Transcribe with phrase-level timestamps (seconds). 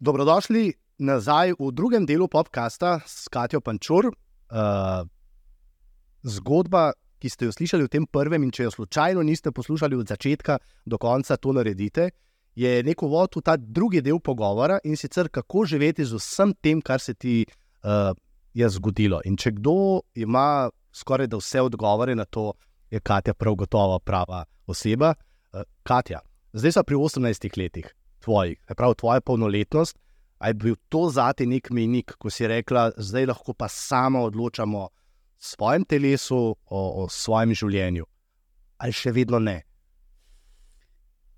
[0.00, 4.10] Dobrodošli nazaj v drugem delu podcasta s Katijo Pančur.
[4.50, 5.06] Uh,
[6.26, 10.10] zgodba, ki ste jo slišali v tem prvem, in če jo slučajno niste poslušali od
[10.10, 12.10] začetka do konca, to naredite,
[12.58, 16.82] je nek uvod v ta drugi del pogovora in sicer kako živeti z vsem tem,
[16.82, 18.10] kar se ti uh,
[18.54, 19.22] je zgodilo.
[19.24, 22.52] In če kdo ima skoraj da vse odgovore na to,
[22.90, 25.14] je Katja prav gotovo prava oseba.
[25.52, 26.20] Uh, Katja,
[26.52, 29.98] zdaj so pri 18 letih tvojih, pravi tvoja polnoletnost.
[30.38, 34.78] Ali je bil to zate nek menik, ko si rekla, zdaj lahko pa sama odločamo
[34.78, 34.90] o
[35.38, 38.06] svojem telesu, o, o svojem življenju,
[38.78, 39.62] ali še vedno ne?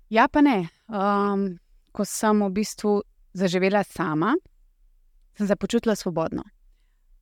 [0.09, 0.69] Ja, pa ne.
[0.85, 1.57] Um,
[1.95, 2.99] ko sem v bistvu
[3.33, 4.35] zaživela sama,
[5.37, 6.43] sem se počutila svobodno.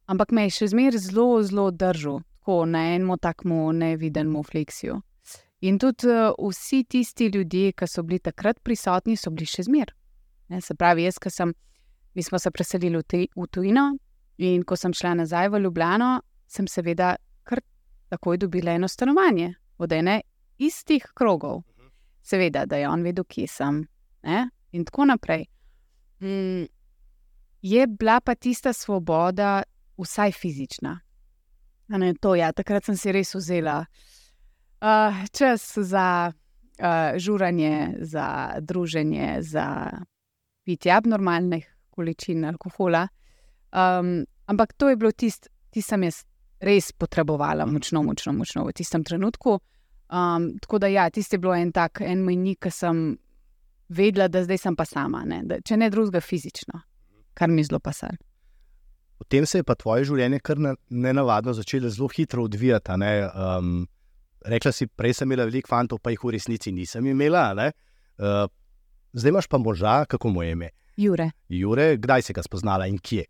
[0.10, 5.02] Ampak me je še zmeraj zelo, zelo držal, tako na enem takmu nevidenemu fleksiju.
[5.62, 9.94] In tudi uh, vsi tisti ljudje, ki so bili takrat prisotni, so bili še zmeraj.
[10.62, 11.54] Se pravi, jaz, ki sem,
[12.16, 13.98] mi smo se preselili v, v tujino
[14.38, 17.62] in ko sem šla nazaj v Ljubljano, sem seveda kar
[18.10, 20.22] takoj dobila eno stanovanje od ene
[20.58, 21.62] istih krogov.
[22.24, 23.84] Seveda, da je on vedel, kje sem.
[24.24, 24.48] Ne?
[24.72, 25.46] In tako naprej.
[26.24, 26.66] Mm,
[27.62, 29.62] je bila pa tista svoboda,
[30.00, 31.00] vsaj fizična.
[31.90, 39.42] Ne, to, ja, takrat sem si res vzela uh, čas za uh, žuranje, za druženje,
[39.42, 39.92] za
[40.64, 43.08] pitje abnormalnih količin alkohola.
[43.74, 46.24] Um, ampak to je bilo tisto, ki sem jaz
[46.62, 49.60] res potrebovala, močno, močno, močno v tistem trenutku.
[50.10, 53.04] Um, tako da, ja, tisti je bilo en tak, en mejnik, ki sem
[53.90, 55.44] vedela, da zdaj sem pa sama, ne?
[55.46, 56.82] Da, če ne drugega fizično,
[57.38, 58.18] kar mi zelo pasal.
[59.20, 62.96] Potem se je pa tvoje življenje kar nenavadno začelo zelo hitro odvijati.
[62.96, 63.84] Um,
[64.48, 67.50] rekla si, prej sem imela veliko fantov, pa jih v resnici nisem imela.
[67.60, 68.48] Uh,
[69.14, 70.70] zdaj imaš pa moža, kako mu je ime.
[71.00, 71.32] Jure.
[71.50, 73.28] Jure, kdaj si ga spoznala in kje?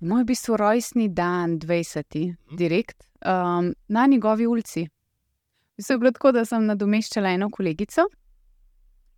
[0.00, 2.20] Moj bistvu rojstni dan, 20.
[2.28, 2.56] Mhm.
[2.56, 4.88] direkt um, na njegovi ulici.
[5.78, 8.04] Vse je bilo tako, da sem nadomeščala eno kolegico,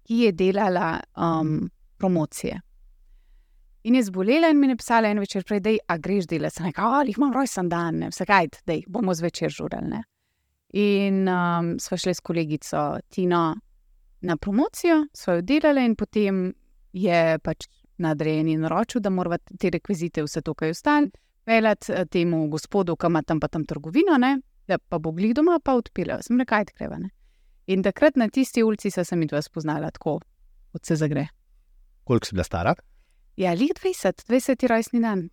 [0.07, 2.61] ki je delala um, promocije.
[3.83, 6.57] In je zbolela in mi je pisala en večer prej, da greš delati.
[6.57, 10.03] Sem rekla, ali imam rojsten dan, vse kaj, da bomo zvečer žurali.
[10.79, 13.43] In um, sva šli s kolegico Tino
[14.21, 16.45] na promocijo, sva jo delali, in potem
[16.93, 17.67] je pač
[17.99, 21.11] nadrejen in naročil, da moramo te rekvizite, vse to, kar je ostalo,
[21.45, 24.39] pelati eh, temu gospodu, ki ima tam pa tam trgovino, ne?
[24.69, 26.21] da pa bo glih doma, pa odpira.
[26.23, 27.01] Sem rekel, kaj te kreva.
[27.67, 30.21] In takrat na tisti ulici sem jih dva spoznala, tako
[30.73, 31.27] od se zagre.
[32.05, 32.75] Koliko si bila stara?
[33.37, 35.29] Ja, lih 20, 20 je rojstni dan.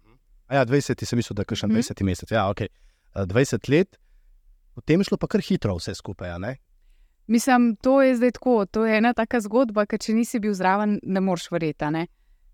[0.47, 2.05] A ja, 20, sem mislil, da je še 20 mm -hmm.
[2.05, 2.31] mesec.
[2.31, 2.67] Ja, okay.
[3.15, 3.97] 20 let.
[4.75, 6.29] Potem je šlo pa kar hitro vse skupaj.
[7.27, 8.65] Mislim, to je zdaj tako.
[8.65, 11.85] To je ena taka zgodba, ki če nisi bil zraven, ne moreš verjeti.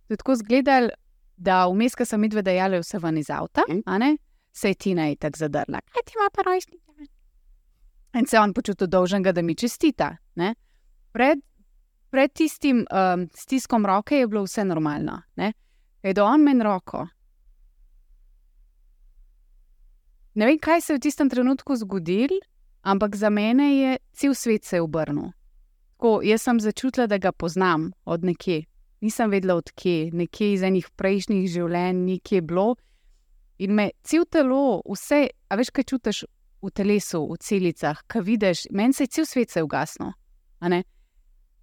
[0.10, 0.90] Je tako zgledal,
[1.38, 4.18] da vmes, ko sem je jale vse ven iz avta, mm.
[4.52, 5.82] se je Tina in tako zadrla.
[5.94, 7.08] Kaj ti ima pa rojstni dan?
[8.20, 10.18] In se on počutil dolžen, da mi čestita.
[11.12, 11.40] Pred,
[12.16, 15.20] pred tistim um, stiskom roke je bilo vse normalno.
[15.36, 17.04] Kaj do on meni roko,
[20.36, 22.42] Ne vem, kaj se je v tistem trenutku zgodilo,
[22.84, 25.32] ampak za mene je cel svet se obrnil.
[25.96, 28.66] Tako, jaz sem začutila, da ga poznam od nekje.
[29.02, 32.76] Nisem vedela, odkje, nekje iz enih prejšnjih življenj, nekje bilo.
[33.64, 36.26] In me cel telo, vse, a veš, kaj čutiš
[36.62, 40.12] v telesu, v celicah, kaj vidiš, meni se je cel svet se ugasnil.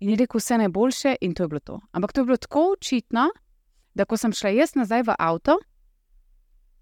[0.03, 1.81] In je rekel, vse najboljše, in to je bilo to.
[1.95, 3.29] Ampak to je bilo tako očitno,
[3.95, 5.59] da ko sem šla jaz nazaj v avto,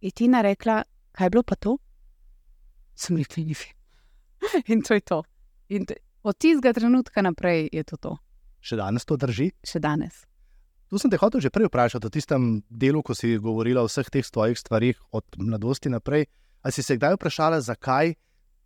[0.00, 0.82] je Tina rekla,
[1.12, 1.76] kaj je bilo pa to?
[2.97, 3.75] Sem rekel, ni fi.
[4.72, 5.22] In to je to.
[5.69, 5.84] In
[6.22, 8.16] od tistega trenutka naprej je to to.
[8.60, 9.50] Še danes to drži?
[9.64, 10.25] Še danes.
[10.91, 14.09] Tu sem te hotel že prej vprašati o tistem delu, ko si govorila o vseh
[14.10, 16.26] teh svojih stvarih od mladosti naprej.
[16.64, 18.16] Ali si se kdaj vprašala, zakaj,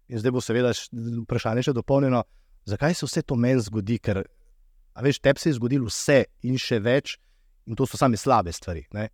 [0.08, 0.72] in zdaj bo seveda
[1.26, 2.24] vprašanje še dopolnjeno,
[2.66, 4.00] zakaj se vse to meni zgodi?
[4.02, 4.24] Ker,
[5.02, 7.16] veš, tebi se je zgodilo vse in še več,
[7.66, 8.84] in to so same slabe stvari.
[8.92, 9.08] Ne?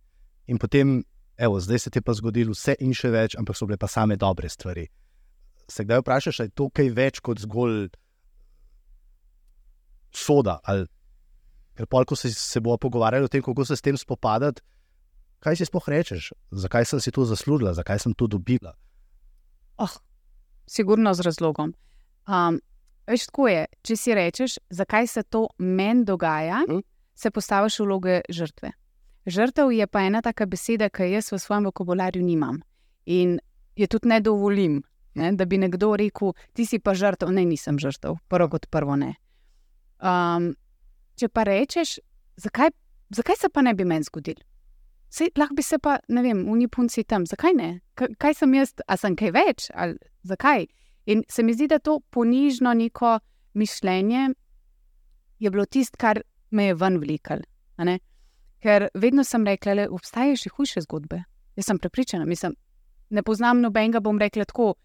[0.47, 0.99] In potem
[1.37, 3.89] evo, zdaj se ti je pa zgodilo vse in še več, ampak so bile pa
[3.89, 4.85] same dobre stvari.
[5.71, 7.87] Se kdaj vprašaš, ali je to kaj več kot zgolj
[10.13, 10.59] soda?
[10.67, 10.85] Ali,
[11.77, 14.61] ker pol, ko se, se bomo pogovarjali o tem, kako se s tem spopadati,
[15.41, 18.75] kaj si sploh rečeš, zakaj sem si to zaslužila, zakaj sem to dobila?
[19.81, 19.95] Oh,
[20.69, 21.73] sigurno z razlogom.
[22.27, 22.59] Um,
[23.07, 23.65] veš, tako je.
[23.83, 26.83] Če si rečeš, zakaj se to meni dogaja, hm?
[27.15, 28.71] se postaviš v vloge žrtve.
[29.25, 32.61] Žrtev je pa ena taka beseda, ki jaz v svojem vokabularju nimam
[33.05, 33.37] in
[33.77, 34.81] jo tudi ne dovolim
[35.13, 35.31] Ne?
[35.31, 37.31] Da bi nekdo rekel, ti si pa žrtev.
[37.35, 39.15] Ne, nisem žrtev, prvo kot prvo ne.
[39.99, 40.53] Um,
[41.19, 41.99] če pa rečeš,
[42.39, 42.71] zakaj,
[43.13, 44.39] zakaj se pa ne bi meni zgodil?
[45.11, 47.71] Sej, lahko bi se pa, ne vem, v Nipunci tam, zakaj ne?
[47.99, 49.67] K kaj sem jaz, a sem kaj več?
[49.75, 50.69] Ali, zakaj?
[51.05, 53.19] In se mi zdi, da to ponižno neko
[53.53, 54.29] mišljenje
[55.39, 57.39] je bilo tisto, kar me je ven vlikal.
[58.61, 61.23] Ker vedno sem rekla, da obstajajo še hujše zgodbe.
[61.57, 62.53] Jaz sem prepričana, mislim,
[63.09, 64.75] ne poznam nobenega, bom rekla tako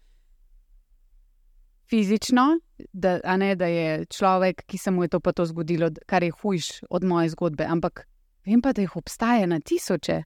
[1.89, 2.59] fizično,
[2.93, 6.33] da, ne, da je človek, ki se mu je to pa to zgodilo, kar je
[6.41, 7.63] hujš od moje zgodbe.
[7.63, 8.07] Ampak
[8.45, 10.23] vem pa, da jih obstaja na tisoče.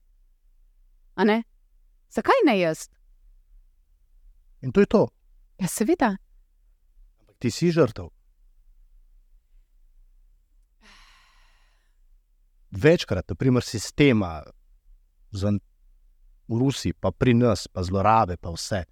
[2.10, 2.88] Zakaj ne jaz?
[4.62, 5.08] In to je to.
[5.62, 6.16] Ja, seveda.
[7.20, 8.08] Ampak ti si žrtev.
[12.72, 14.40] Večkrat, naprimer, sistema
[15.32, 18.82] v Rusiji, pa pri nas, pa zlorabe, pa vse.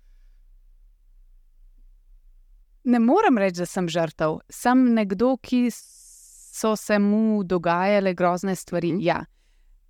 [2.84, 4.38] Ne morem reči, da sem žrtev.
[4.48, 8.94] Sem nekdo, ki so se mu dogajale grozne stvari.
[9.02, 9.24] Ja.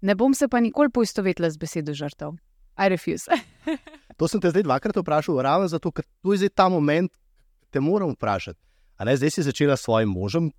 [0.01, 2.39] Ne bom se pa nikoli poistovetila z besedo žrtev.
[2.81, 3.29] I refuse.
[4.19, 7.13] to sem te zdaj dvakrat vprašal, ravno zato, ker tu je ta moment,
[7.61, 8.59] ki te moram vprašati.
[9.05, 10.51] Ne, zdaj si začela s svojim možem,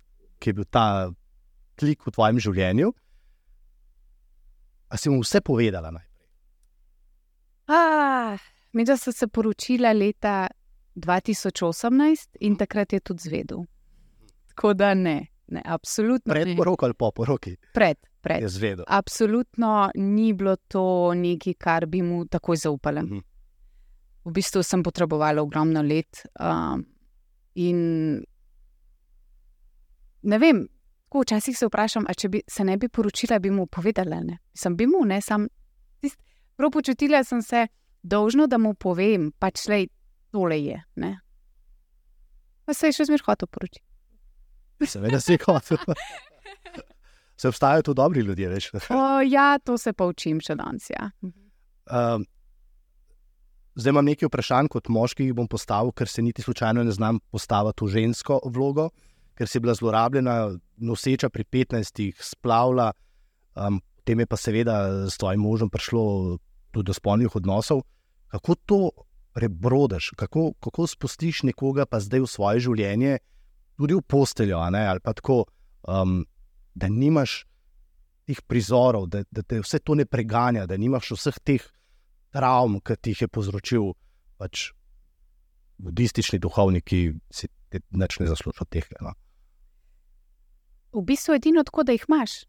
[0.42, 1.10] ki je bil ta
[1.78, 2.92] klik v tvojem življenju.
[4.92, 6.10] A si mu vse povedala najprej?
[7.72, 8.38] Ah,
[8.72, 10.50] mi, da sem se poročila leta
[10.98, 13.64] 2018 in takrat je tudi zvedel.
[14.52, 16.34] Tako da ne, ne absolutno.
[16.34, 17.56] Pred poroko ali po poroki?
[17.72, 18.46] Pred, pred.
[18.48, 18.84] Zvedel.
[18.88, 23.02] Absolutno ni bilo to nekaj, kar bi mu takoj zaupala.
[23.02, 23.22] Mhm.
[24.24, 26.22] V bistvu sem potrebovala ogromno let.
[26.38, 26.84] Um,
[27.54, 28.22] in
[30.22, 30.62] ne vem,
[31.10, 34.22] ko včasih se vprašam, če bi se ne bi poročila, bi mu povedala.
[34.22, 34.38] Ne?
[34.54, 35.48] Sem bi mu, ne, sem.
[36.56, 37.66] Prav počutila sem se
[38.02, 39.86] dolžno, da mu povem, pač le
[40.30, 40.78] tole je.
[41.02, 41.16] Ne?
[42.64, 43.84] Pa se je še zmeraj hotel poročiti.
[44.86, 45.82] Seveda si hotel.
[47.42, 48.70] Se obstajajo tu dobri ljudje, veš?
[48.94, 50.86] o, ja, to se pa učim še danes.
[50.92, 51.08] Ja.
[51.90, 52.22] Um,
[53.74, 57.18] zdaj imam nekaj vprašanj, kot moški jih bom postavil, ker se niti slučajno ne znam
[57.34, 58.92] postaviti v žensko vlogo,
[59.34, 60.36] ker si bila zlorabljena,
[60.86, 62.92] noseča pri 15-ih, splavila,
[63.58, 64.76] um, potem je pa seveda
[65.10, 66.38] s tvojim možem prišlo
[66.70, 67.82] tudi do spolnih odnosov.
[68.30, 68.80] Kako to
[69.34, 73.18] prebrodaš, kako, kako spustiš nekoga pa zdaj v svoje življenje,
[73.74, 75.42] tudi v posteljo, ali pa tako,
[75.90, 76.22] um,
[76.74, 77.42] da nimaš
[78.26, 81.64] teh prizorov, da, da te vse to ne preganja, da nimaš vseh teh
[82.32, 83.90] travm, ki ti jih je povzročil
[84.40, 84.70] pač
[85.82, 88.86] budistični duhovnik, ki si ti neč ne zaslužijo teh.
[89.02, 89.12] No.
[90.92, 92.42] V bistvu je edino tako, da jih imaš.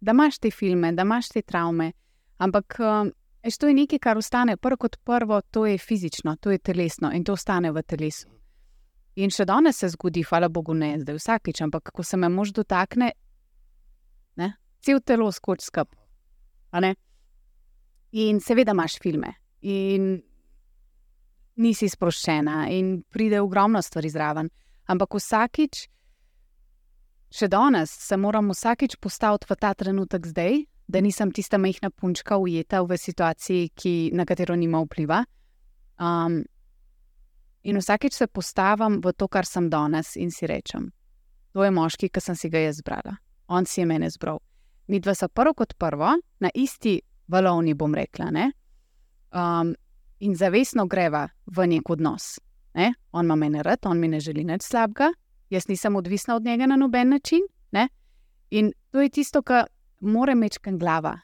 [0.00, 1.92] Da imaš te filme, da imaš te travme.
[2.38, 3.10] Ampak um,
[3.42, 7.12] Eš, to je nekaj, kar ostane prvo kot prvo, to je fizično, to je telesno
[7.14, 8.26] in to ostane v telesu.
[9.16, 12.52] In še danes se zgodi, hvala Bogu, ne zdaj vsakič, ampak ko se me mož
[12.54, 13.27] dotakne, ne,
[14.88, 15.92] cel telo skoči skup.
[18.16, 20.16] In seveda imaš filme, in
[21.60, 24.48] nisi sproščena, in pride ogromno stvari zraven.
[24.88, 25.82] Ampak vsakič,
[27.28, 32.38] še danes, se moram vsakič postaviti v ta trenutek zdaj, da nisem tista majhna punčka
[32.40, 35.20] ujeta v situaciji, ki, na katero nima vpliva.
[36.00, 36.40] Um,
[37.68, 40.88] in vsakeč se postavim v to, kar sem danes in si rečem:
[41.52, 43.18] To je moški, ki sem si ga jaz zbrala.
[43.52, 44.40] On si je mene zbral.
[44.88, 48.30] Mi dva sta prvo kot prvo, na isti valovni, bom rekla.
[49.30, 49.74] Um,
[50.18, 52.38] in zavestno greva v nek odnos.
[52.74, 52.94] Ne?
[53.12, 55.10] On ima mene rad, on mi ne želi nič slabega,
[55.50, 57.40] jaz nisem odvisna od njega na noben način.
[57.72, 57.88] Ne?
[58.50, 59.66] In to je tisto, kar
[60.00, 61.18] more mečken glava.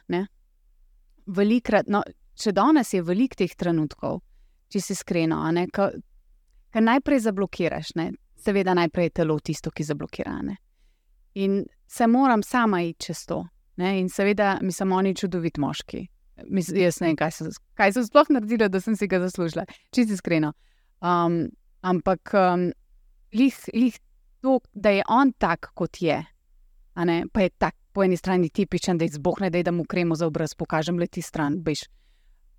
[1.27, 2.03] Velikrat, no,
[2.35, 4.21] če danes je veliko teh trenutkov,
[4.69, 5.41] če si iskreno,
[5.73, 8.13] ki najprej zablokiraš, ne?
[8.45, 10.35] seveda najprej je telo tisto, ki zablokira.
[10.43, 10.57] Ne?
[11.35, 13.45] In se moram sama iti čez to.
[13.77, 13.99] Ne?
[14.01, 16.07] In seveda mi so oni čudoviti moški.
[16.51, 17.31] Mis, jaz ne vem, kaj
[17.79, 19.65] kaj so sploh naredili, da sem si ga zaslužila,
[19.95, 20.53] čisto iskreno.
[21.05, 21.49] Um,
[21.83, 22.71] ampak um,
[23.35, 23.99] lih, lih
[24.43, 26.19] to, da je on tak, kot je,
[27.33, 30.99] pa je tak, po eni strani tipičen, da izbohne, da mu kremo za obraz, pokažem
[30.99, 31.61] le ti stran.
[31.63, 31.87] Bež.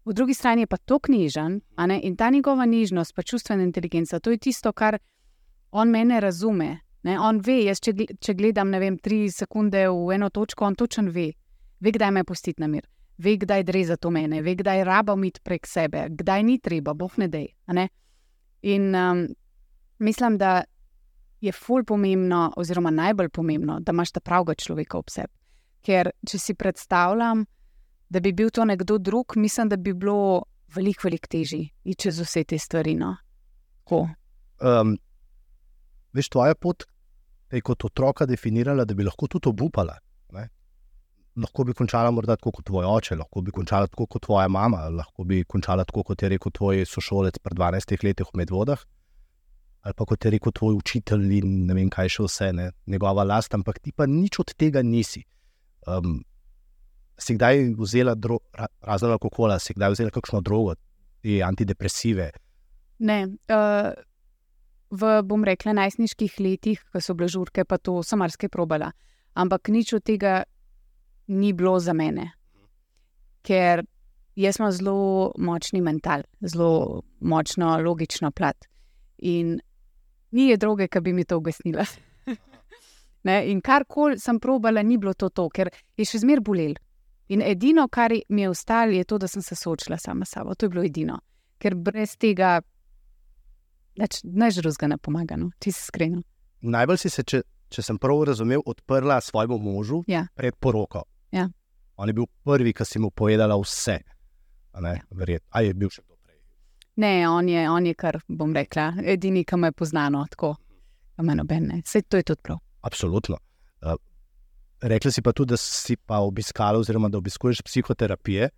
[0.06, 1.62] V drugi strani je pa to knjižen
[2.02, 5.00] in ta njegova nižnost, pa čustvena inteligenca, to je tisto, kar
[5.72, 6.85] on mene razume.
[7.06, 7.20] Ne?
[7.22, 11.30] On ve, jaz, če, če gledam vem, tri sekunde v eno točko, on točen ve,
[11.78, 12.88] ve, kdaj me pustiti na mir,
[13.22, 16.96] ve, kdaj gre za to mene, ve, kdaj raba mit prek sebe, kdaj ni treba,
[16.98, 17.52] boh ne dej.
[18.66, 19.28] In um,
[20.02, 20.64] mislim, da
[21.46, 25.34] je ful pomembno, oziroma najbolj pomembno, da imaš ta pravega človeka ob sebi.
[25.86, 27.46] Ker če si predstavljam,
[28.10, 30.42] da bi bil to nekdo drug, mislim, da bi bilo
[30.74, 32.96] veliko, veliko težje iti čez vse te stvari.
[32.98, 33.14] No?
[33.94, 34.98] Um,
[36.18, 36.88] veš, tvoja pot
[37.50, 39.96] te kot otroka definirala, da bi lahko tudi obupala.
[40.34, 40.48] Ne?
[41.42, 44.86] Lahko bi končala morda tako kot tvoj oče, lahko bi končala tako kot tvoja mama,
[44.90, 48.86] lahko bi končala tako kot je rekel tvoj sošolec pred 12 leti v Medvodah.
[49.86, 52.72] Ali pa kot je rekel tvoj učitelj, in ne vem, kaj še vse, ne?
[52.90, 55.22] njegova last, ampak ti pa nič od tega nisi.
[55.86, 56.24] Um,
[57.22, 60.74] si kdaj vzela dro, ra, razen alkohola, si kdaj vzela kakšno drogo,
[61.46, 62.32] antidepresive?
[63.00, 63.92] Ne, uh,
[64.96, 68.92] v, bom rekla, najstniških letih, ko so bile žurke, pa to sem marsikaj probala.
[69.36, 70.44] Ampak nič od tega
[71.28, 72.32] ni bilo za mene.
[73.46, 73.84] Ker
[74.36, 78.68] jaz imam zelo močni mental, zelo močno logično plat.
[79.18, 79.60] In
[80.32, 81.86] ni je droge, ki bi mi to objasnila.
[83.26, 86.76] Ne, in karkoli sem probala, ni bilo to, to ker je še zmeraj bolel.
[87.34, 90.54] In edino, kar mi je ostalo, je to, da sem se soočila sama s sabo.
[90.54, 91.18] To je bilo edino,
[91.58, 92.60] ker brez tega
[94.24, 96.22] najžruzga ne pomaga, no, če si iskrena.
[96.66, 100.26] Najbolj si se, če, če sem prav razumel, odprla svojemu možu Ja.
[100.36, 101.04] pred poroko.
[101.32, 101.50] Ja.
[101.98, 104.00] On je bil prvi, ki si mu povedala vse.
[104.74, 105.48] A ne, verjetno.
[105.56, 106.40] A je bil še kdo prej?
[107.00, 110.56] Ne, on je, on je kar, bom rekla, edini, ki me pozna, no, tako.
[111.18, 112.60] Vse to je tudi prav.
[112.84, 113.38] Absolutno.
[113.82, 113.96] Uh,
[114.84, 118.50] rekla si pa tudi, da si pa obiskala, oziroma da obiskuješ psihoterapije.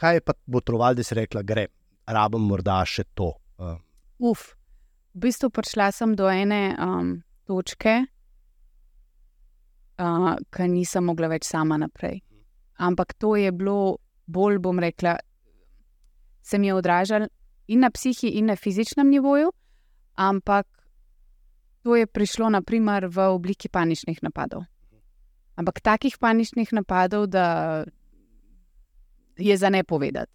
[0.00, 1.66] Kaj je pa botrovalo, da si rekla, gre,
[2.08, 3.34] rabim morda še to?
[3.60, 3.76] Uh,
[4.20, 4.52] Uf,
[5.16, 8.04] v bistvu prišla sem do ene um, točke,
[9.96, 12.20] uh, ki nisem mogla več sama naprej.
[12.84, 13.96] Ampak to je bilo
[14.28, 15.16] bolj, bom rekla,
[16.42, 17.32] se mi je odražalo
[17.72, 19.52] in na psihi, in na fizičnem nivoju,
[20.20, 20.68] ampak
[21.80, 24.68] to je prišlo naprimer v obliki paničnih napadov.
[25.56, 27.84] Ampak takih paničnih napadov, da
[29.40, 30.32] je za ne povedati.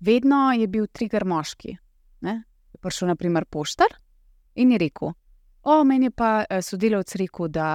[0.00, 1.76] Vedno je bil trigger moški.
[2.26, 2.40] Ne?
[2.74, 3.94] Je prišel, naprimer, poštar
[4.54, 5.14] in je rekel:
[5.62, 7.68] O, meni je pa eh, sodelavec rekel, da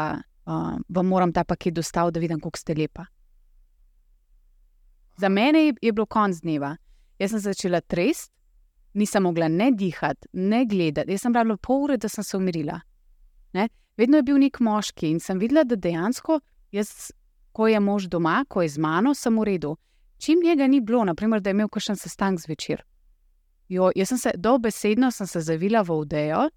[0.45, 3.05] uh, vam moram ta paket dostaviti, da vidim, kako ste lepa.
[5.17, 6.75] Za mene je, bilo konc dneva.
[7.19, 8.31] Jaz sem začela trest,
[8.93, 11.11] nisem mogla ne dihati, ne gledati.
[11.11, 12.79] Jaz sem rabila pol ure, da sem se umirila.
[13.53, 13.67] Ne?
[13.97, 16.39] Vedno je bil nek moški in sem videla, da dejansko
[16.71, 17.11] jaz,
[17.51, 19.75] ko je mož doma, ko je z mano, sem v redu.
[20.17, 22.85] Čim njega ni bilo, naprimer, da je imel kakšen sestanek zvečer.
[23.71, 26.49] Jo, jaz sem se dobesedno sem se zavila v odejo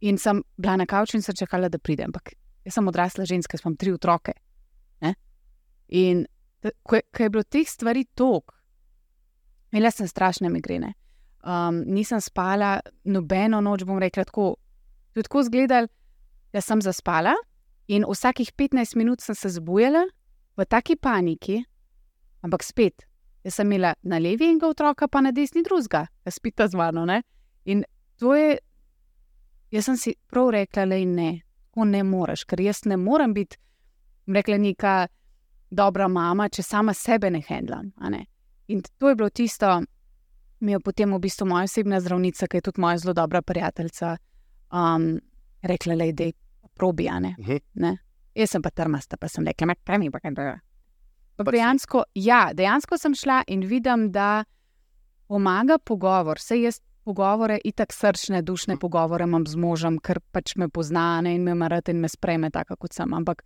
[0.00, 2.08] in sem bila na kavču in sem čakala, da pridem.
[2.08, 2.32] Ampak
[2.64, 4.32] jaz sem odrasla ženska, imam tri otroke.
[5.04, 5.14] Ne?
[5.88, 6.24] In
[6.82, 8.54] ko je, ko je bilo teh stvari toliko,
[9.72, 10.94] imela sem strašne migrene.
[11.44, 14.54] Um, nisem spala nobeno noč, bom rekla tako.
[15.12, 15.88] To je tako izgledalo,
[16.52, 17.34] da sem zaspala
[17.88, 20.06] in vsakih 15 minut sem se zbujala
[20.56, 21.60] v taki paniki,
[22.40, 23.04] ampak spet.
[23.44, 27.04] Jaz sem imela na levi enega otroka, pa na desni drugega, spita z mano.
[27.04, 27.22] Ne?
[27.64, 27.84] In
[28.18, 28.58] to je,
[29.70, 33.58] jaz sem si prav rekla, da ne, tako ne moreš, ker jaz ne morem biti,
[34.26, 34.94] rekla, neka
[35.70, 37.92] dobra mama, če sama sebe ne handlam.
[38.10, 38.24] Ne?
[38.72, 39.82] In to je bilo tisto,
[40.60, 44.16] mi je potem v bistvu moja osebna zdravnica, ki je tudi moja zelo dobra prijateljica,
[44.72, 45.18] um,
[45.62, 46.32] rekla, da je
[46.74, 47.36] probi, a ne.
[47.38, 47.56] Mhm.
[47.74, 47.96] ne.
[48.34, 50.54] Jaz sem pa trmasta, pa sem rekla, kaj mi pa kaj da.
[51.36, 54.44] Pa Pač- dejansko, ja, dejansko sem šla in vidim, da
[55.26, 56.38] pomaga pogovor.
[56.38, 61.34] Vse jaz pogovore, itak srčne, dušne pogovore imam z možem, ker pač me pozna ne,
[61.34, 63.12] in me marate in me spreme tako, kot sem.
[63.12, 63.42] Ampak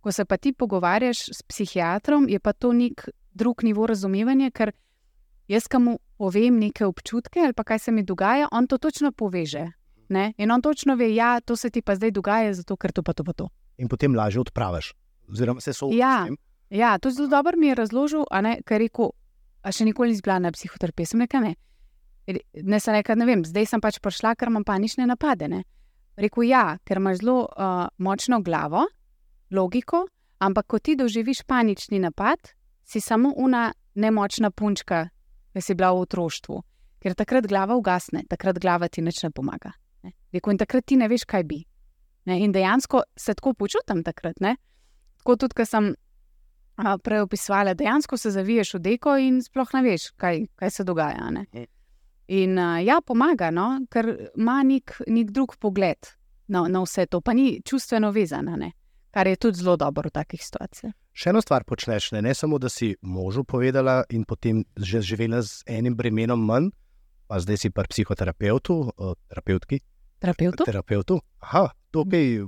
[0.00, 4.72] ko se pa ti pogovarjaš s psihiatrom, je pa to nek drug nivo razumevanja, ker
[5.48, 9.12] jaz, ki mu povem neke občutke ali pa kaj se mi dogaja, on to točno
[9.12, 9.66] poveže.
[10.08, 10.32] Ne?
[10.38, 13.02] In on točno ve, da ja, to se ti pa zdaj dogaja, zato ker to
[13.02, 13.48] pa to pa to.
[13.78, 14.92] in potem lažje odpraviš,
[15.28, 16.22] oziroma se soočiš Ja.
[16.22, 16.36] s tem.
[16.70, 19.10] Ja, to zelo dobro mi je razložil, ne, ker je rekel,
[19.62, 21.54] a še nikoli nisi bila na psihoterapiji, sem rekla ne.
[22.62, 25.48] Ne, sem rekla, ne vem, zdaj sem pač prišla, ker imam panične napade.
[25.50, 25.64] Ne.
[26.20, 28.84] Rekel ja, ker imaš zelo uh, močno glavo,
[29.50, 30.04] logiko,
[30.38, 32.52] ampak ko ti doživiš panični napad,
[32.86, 35.08] si samo una nemočna punčka,
[35.50, 36.60] ki si bila v otroštvu.
[37.00, 39.72] Ker takrat glava ugasne, takrat glava ti nič ne pomaga.
[40.04, 40.12] Ne.
[40.30, 41.64] Rekel, in takrat ti ne veš, kaj bi.
[42.30, 42.38] Ne.
[42.44, 44.38] In dejansko se tako počutim takrat.
[44.44, 44.54] Ne.
[45.18, 45.94] Tako tudi, ko sem
[47.02, 51.30] prej opisovala, dejansko se zaviješ v deko in sploh ne veš, kaj, kaj se dogaja.
[51.30, 51.46] Ne?
[51.52, 51.64] Mhm.
[52.30, 53.80] In a, ja, pomaga, no?
[53.90, 54.06] ker
[54.38, 56.12] ima nek, nek drug pogled
[56.48, 58.72] na, na vse to, pa ni čustveno vezana, ne?
[59.10, 60.92] kar je tudi zelo dobro v takih situacijah.
[61.10, 65.42] Še eno stvar počneš, ne, ne samo, da si možu povedala in potem že živela
[65.42, 66.70] z enim bremenom manj,
[67.26, 68.94] pa zdaj si pa psihoterapeutu,
[69.26, 69.80] terapeutki,
[70.20, 70.64] Terapeutu?
[70.64, 71.20] terapeutu.
[71.40, 72.46] Aha, to je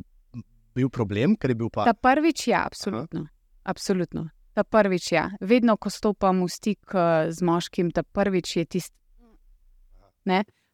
[0.75, 1.87] bil problem, ker je bil pa.
[1.89, 3.27] Ta prvič, ja, absolutno.
[3.63, 4.29] Absolutno.
[4.53, 5.31] Ta prvič, ja.
[5.41, 8.97] Vedno, ko stopam v stik eh, z moškim, ta prvič je tisti.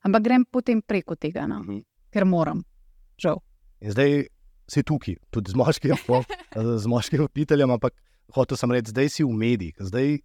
[0.05, 1.63] ampak grem potem preko tega, no?
[1.63, 1.85] Mhm.
[2.11, 2.65] ker moram.
[3.19, 3.41] Žal.
[3.81, 4.29] In zdaj
[4.69, 5.97] si tukaj, tudi z moškim,
[6.83, 7.95] z moškim opiteljem, ampak
[8.35, 9.77] hotel sem reči, zdaj si v medijih.
[9.81, 10.19] Zdaj,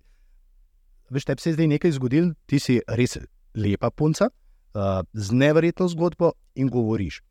[1.12, 3.18] veš, tebi se je zdaj nekaj zgodilo, ti si res
[3.56, 7.22] lepa punca, uh, z neverjetno zgodbo in govoriš.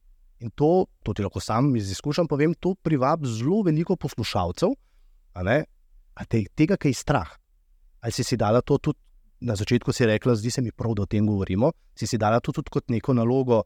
[0.43, 4.77] In to, to ti lahko sam iz izkušenj povem, to privabi zelo veliko poslušalcev, ne,
[5.35, 7.31] a te, tega, kaj je strah.
[8.03, 8.99] Ali si si dala to tudi
[9.41, 12.41] na začetku, si rekla, zdi se mi prav, da o tem govorimo, si si dala
[12.41, 13.63] to tudi kot neko nalogo,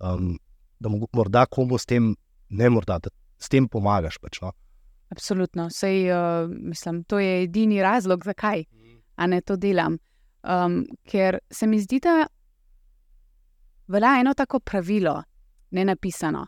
[0.00, 0.38] um,
[0.80, 2.14] da morda komu s tem,
[2.48, 4.18] ne morda, da s tem pomagaš.
[4.18, 4.52] Pač, no?
[5.10, 5.68] Absolutno.
[5.70, 8.64] Sej, uh, mislim, to je edini razlog, zakaj
[9.26, 9.98] ne to delam.
[10.42, 12.24] Um, ker se mi zdi, da
[13.88, 15.18] velja eno tako pravilo,
[15.70, 16.46] ne napisano,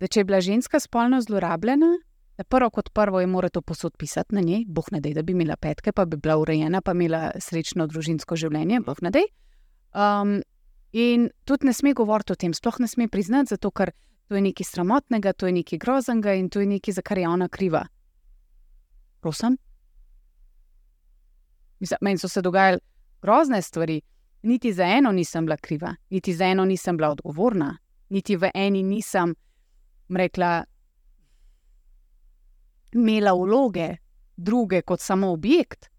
[0.00, 1.94] da če je bila ženska spolno zlorabljena,
[2.40, 5.22] da prvo kot prvo je mora to posod pisati na njej, boh ne dej, da
[5.22, 9.26] bi imela petke, pa bi bila urejena, pa imela srečno družinsko življenje, boh ne dej.
[9.92, 10.38] Um,
[10.96, 13.92] in tudi ne sme govoriti o tem, sploh ne sme priznati, zato ker
[14.24, 17.28] to je nekaj sramotnega, to je nekaj groznega in to je nekaj, za kar je
[17.28, 17.84] ona kriva.
[19.20, 19.58] Prosim.
[22.00, 22.80] Meni so se dogajale
[23.20, 24.00] grozne stvari,
[24.48, 27.74] niti za eno nisem bila kriva, niti za eno nisem bila odgovorna,
[28.08, 29.36] niti v eni nisem
[30.08, 30.64] rekla,
[32.92, 33.96] imela vloge,
[34.36, 35.90] druge kot samo objekt.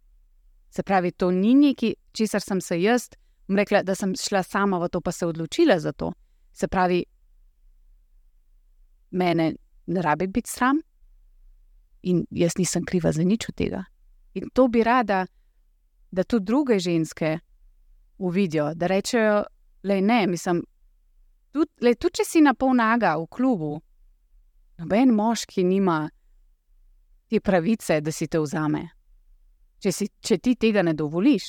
[0.69, 3.09] Se pravi, to ni nekaj, česar sem se jaz,
[3.47, 6.13] rekla, da sem šla sama v to, pa se odločila za to.
[6.53, 7.03] Se pravi,
[9.11, 9.53] mene
[9.85, 10.79] ne rabi biti sram
[12.01, 13.83] in jaz nisem kriva za nič od tega.
[14.33, 15.25] In to bi rada,
[16.11, 17.39] da tudi druge ženske
[18.17, 19.43] uvidijo, da rečejo,
[19.83, 20.63] le ne, mislim,
[21.51, 23.71] tudi, lej, tudi če si na pol naga v klubu,
[24.79, 26.09] noben moški nima
[27.31, 28.81] te pravice, da si te vzame.
[29.79, 31.45] Če, si, če ti tega ne dovoliš,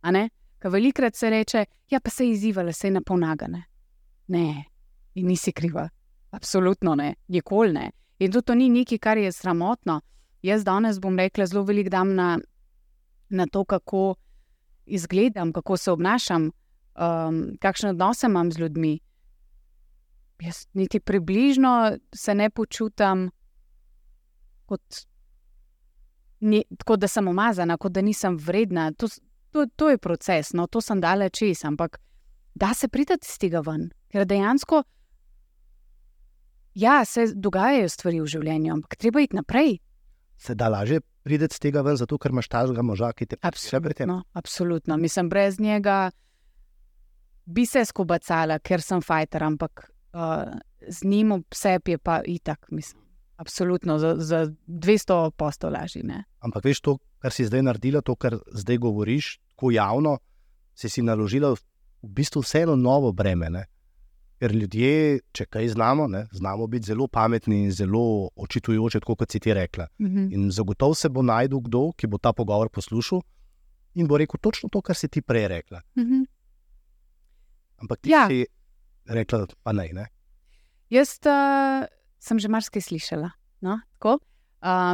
[0.00, 0.22] a ne?
[0.60, 3.60] Ker velikrat se reče, ja, pa se je izzivala, se je na pol nagane.
[4.32, 4.46] Ne,
[5.14, 5.84] in nisi kriva.
[6.32, 7.90] Absolutno ne, nikoli ne.
[8.20, 9.98] In tudi to ni nekaj, kar je sramotno.
[10.42, 12.30] Jaz danes bom rekla, zelo velik dam na,
[13.28, 14.14] na to, kako
[14.86, 18.94] izgledam, kako se obnašam, um, kakšne odnose imam z ljudmi.
[20.40, 23.28] Jaz niti približno se ne počutam
[24.66, 25.04] kot,
[26.40, 28.90] ni, kot da sem umazana, kot da nisem vredna.
[28.92, 29.08] To,
[29.50, 32.00] to, to je proces, no, to sem dala čez, ampak
[32.54, 34.82] da se prideti iz tega ven, ker dejansko.
[36.74, 39.78] Ja, se dogajajo stvari v življenju, ampak treba iti naprej.
[40.40, 43.80] Se da lažje prideti iz tega ven, zato ker imaš tažga moža, ki te še
[43.82, 44.12] pri tem.
[44.38, 44.96] Absolutno.
[44.96, 46.10] Mislim, brez njega
[47.44, 50.46] bi se skobacala, ker sem fajter, ampak uh,
[50.88, 52.99] z njim obseb je pa itak, mislim.
[53.40, 56.02] Absolutno, za, za 200 postov lažje.
[56.04, 56.24] ne.
[56.40, 60.18] Ampak veš to, kar si zdaj naredila, to, kar zdaj govoriš, tako javno,
[60.74, 61.60] si si naložila v
[62.02, 63.48] bistvu vseeno novo breme.
[63.48, 63.64] Ne?
[64.36, 64.92] Ker ljudje,
[65.30, 68.02] če kaj znamo, ne, znamo biti zelo pametni in zelo
[68.34, 69.88] očitujoči, tako kot si ti rekla.
[69.98, 70.28] Mhm.
[70.30, 73.20] In zagotovo se bo najdel kdo, ki bo ta pogovor poslušal
[73.94, 75.80] in bo rekel točno to, kar si ti prej rekla.
[75.96, 76.24] Mhm.
[77.78, 78.28] Ampak ti Ja.
[78.28, 78.44] si
[79.06, 79.88] rekla, pa ne.
[79.92, 80.06] ne?
[80.90, 81.84] Jaz uh,
[82.20, 83.30] sem že marsikaj slišala.
[83.64, 84.20] No, uh,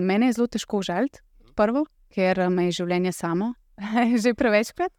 [0.02, 1.22] mene je zelo težko žaliti,
[1.58, 3.52] prvo, ker me je življenje samo,
[4.22, 4.92] že prevečkrat.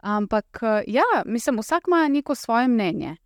[0.00, 3.16] Ampak ja, mislim, vsak ima neko svoje mnenje.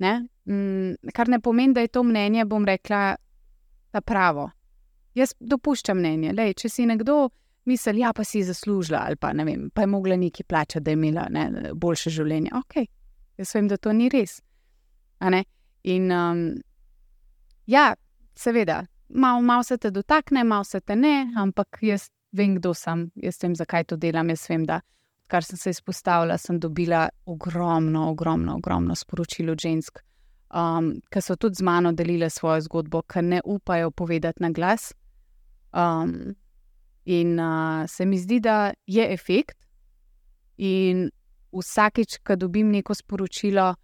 [0.00, 0.28] Ne?
[0.44, 3.16] Mm, kar ne pomeni, da je to mnenje, bom rekla,
[3.90, 4.50] ta pravo.
[5.16, 6.34] Jaz dopuščam mnenje.
[6.36, 7.30] Lej, če si nekdo
[7.68, 10.98] misli, ja, pa si zaslužila, ali pa, vem, pa je mogla nekaj plačati, da je
[10.98, 12.52] imela ne, boljše življenje.
[12.58, 12.80] Ok,
[13.40, 14.40] jaz vem, da to ni res.
[15.90, 16.40] In um,
[17.70, 17.94] ja,
[18.34, 23.08] seveda, malo mal se te dotakne, malo se te ne, ampak jaz vem, kdo sem,
[23.22, 24.30] jaz vem, zakaj to delam.
[24.30, 24.80] Jaz vem, da
[25.30, 30.00] kar sem se izpostavila, sem dobila ogromno, ogromno, ogromno sporočil od žensk,
[30.50, 34.90] um, ki so tudi z mano delile svojo zgodbo, ker ne upajo povedati na glas.
[35.70, 36.34] Um,
[37.04, 39.56] in uh, se mi zdi, da je efekt,
[40.58, 41.08] in
[41.54, 43.74] vsakič, ko dobim neko sporočilo,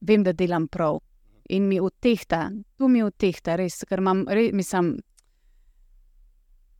[0.00, 1.00] vem, da delam prav.
[1.50, 2.44] In mi odtehta,
[2.78, 4.92] tu mi odtehta, res, ker imam, re, mislim,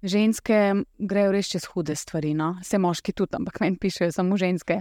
[0.03, 0.59] ženske
[0.99, 4.81] grejo res čez hude stvari, no, vse moški tudi, ampak meni pišejo samo ženske.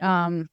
[0.00, 0.46] Um,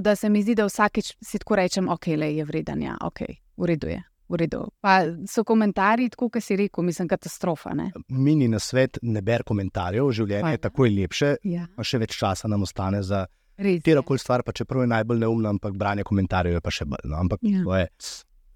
[0.00, 3.20] da se mi zdi, da vsakič si tako rečem, ok, le je vreden, ja, ok,
[3.56, 4.00] v redu je.
[4.28, 4.62] V redu.
[4.80, 7.74] Pa so komentarji, tako kot si rekel, mislim, katastrofa.
[7.76, 7.90] Ne?
[8.08, 10.56] Mini na svet, ne ber komentarjev, življenje Hvala.
[10.56, 13.26] je tako lepše, Ja, še več časa nam ostane za
[13.58, 13.72] res.
[13.74, 13.80] je.
[13.80, 17.04] katero koli stvar, pa čeprav je najbolj neumna, ampak branje komentarjev je pa še bolj.
[17.04, 17.62] No, ampak Ja.
[17.64, 17.88] to je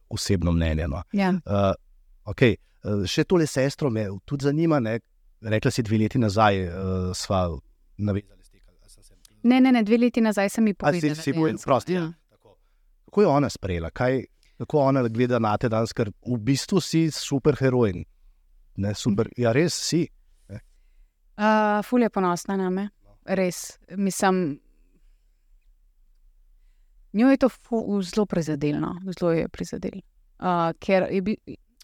[0.08, 0.88] osebno mnenje.
[0.88, 1.02] No.
[1.12, 1.30] Ja.
[1.44, 1.74] Uh,
[2.24, 2.56] okay.
[2.84, 4.80] uh, še tole sestro me tudi zanima.
[4.80, 4.98] Ne?
[5.42, 7.46] Rekla si dve leti nazaj, uh, sva
[7.98, 8.62] navezali stik.
[9.42, 11.14] Ne, ne, ne, dve leti nazaj sem ji si, povedala.
[11.14, 11.68] si povedal, dejansko.
[11.70, 11.92] prosti.
[11.94, 12.00] Ja.
[12.00, 12.12] Ja.
[13.08, 13.90] Kako je ona sprejela?
[13.90, 14.24] Kaj,
[14.58, 18.04] kako ona gleda na te danes, ker v bistvu si super heroj.
[18.78, 20.08] Ne, super, ja, res si.
[21.38, 22.88] Uh, ful je ponosna na me,
[23.24, 23.78] res.
[23.94, 24.58] Mislim,
[27.12, 27.48] njo je to
[28.04, 30.00] zelo prizadelo, zelo je prizadelo.
[30.78, 31.36] Ker je bi,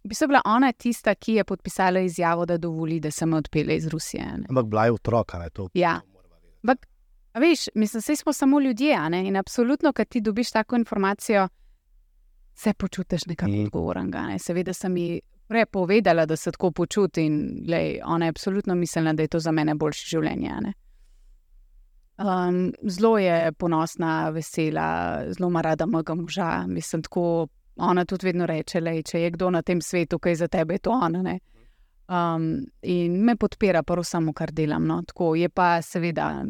[0.04, 3.76] v bistvu bila ona tista, ki je podpisala izjavo, da dovoli, da se me odpelje
[3.76, 4.24] iz Rusije.
[4.24, 4.44] Ne.
[4.48, 5.38] Ampak bila je otroka.
[5.38, 6.00] Ne, to, Ja.
[6.62, 6.86] Ampak,
[7.32, 9.26] a veš, mislim, da smo samo ljudje, a ne?
[9.26, 11.48] in absolutno, kad ti dobiš tako informacijo,
[12.54, 13.62] se počutiš nekako Mhm.
[13.62, 14.22] odgovornega.
[14.22, 14.38] Ne?
[14.38, 19.12] Seveda sem ji prej povedala, da se tako počuti in lej, ona je absolutno mislila,
[19.12, 20.50] da je to za mene boljše življenje.
[20.50, 20.72] a ne.
[22.18, 26.66] Um, zelo je ponosna, vesela, zelo ima rada mojega moža.
[26.66, 30.36] Mislim, tako ona tudi vedno reče, lej, če je kdo na tem svetu, ki je
[30.36, 31.22] za tebe, je to ona.
[31.22, 31.38] Ne?
[32.08, 34.86] Um, in me podpira, prav samo, kar delam.
[34.86, 35.02] No.
[35.02, 36.44] Tako je pa seveda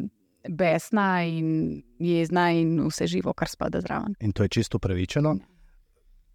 [0.49, 4.15] besna in jezna in vse živo, kar spada zraven.
[4.19, 5.37] In to je čisto pravičeno.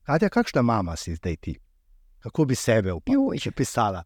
[0.02, 1.58] Katja, kakšna mama si zdaj ti?
[2.18, 3.38] Kako bi sebe Joj.
[3.38, 4.02] še pisala?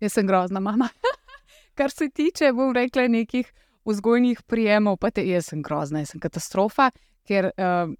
[0.00, 0.88] Jaz sem grozna mama.
[1.78, 3.52] kar se tiče, bom rekla, nekih
[3.88, 6.90] vzgojnih prijemov, pa te, jaz sem grozna, jaz sem katastrofa,
[7.28, 7.92] ker uh,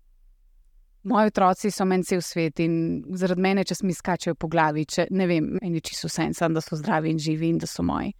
[1.05, 2.77] moji otroci so meni cel svet in
[3.17, 6.63] zaradi mene, če mi skačejo po glavi, če ne vem, meni čisto vse, sem, da
[6.65, 8.15] so zdravi in živi in da so moji.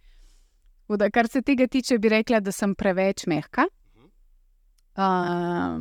[0.85, 3.65] Tako Da, kar se tega tiče, bi rekla, da sem preveč mehka,
[5.01, 5.79] uh,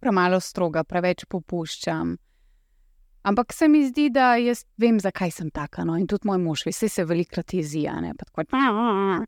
[0.00, 2.16] premalo stroga, preveč popuščam.
[3.26, 5.84] Ampak se mi zdi, da jaz vem, zakaj sem taka.
[5.84, 5.98] No?
[5.98, 8.00] In tudi moj mož, vse se velikrat jezija.
[8.00, 9.26] ne, pa Tako,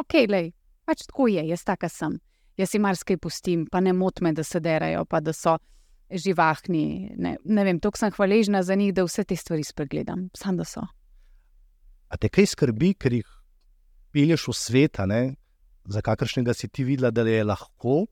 [0.00, 0.52] ok, lej,
[0.86, 2.18] pač tako je, jaz taka sem.
[2.56, 5.58] Jaz si marsikaj pustim, pa ne mot me, da se derajo, pa da so
[6.10, 7.12] živahni.
[7.18, 10.64] Ne, ne vem, toliko sem hvaležna za njih, da vse te stvari spregledam, sam da
[10.64, 10.86] so.
[12.08, 13.28] A te kaj skrbi, ker jih
[14.14, 15.36] pelješ v svet, ne,
[15.90, 18.06] za kakršnega si ti videla, da je lahko,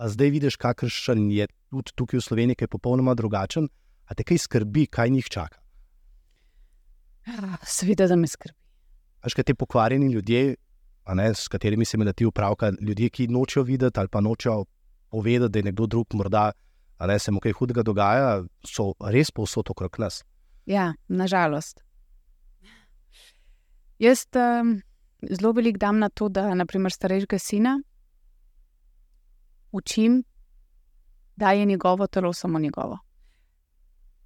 [0.00, 3.68] a zdaj vidiš, kakršen je tudi tukaj v Sloveniji, ki je popolnoma drugačen.
[4.10, 5.60] A te kaj skrbi, kaj njih čaka?
[7.66, 8.56] Seveda, da me skrbi.
[9.24, 10.56] Veš, kaj ti pokvarjeni ljudje,
[11.06, 14.64] ne, s katerimi se imela ti upravka, ljudje, ki nočejo videti ali pa nočejo
[15.10, 16.52] povedati, da je nekdo drug morda,
[17.00, 20.24] ne se mu kaj hudega dogaja, so res povsod okrog nas.
[20.66, 21.82] Ja, nažalost.
[23.98, 24.80] Jaz um,
[25.30, 27.80] zelo veliko dam na to, da naprimer starejšega sina
[29.72, 30.22] učim,
[31.36, 32.98] da je njegovo telo samo njegovo.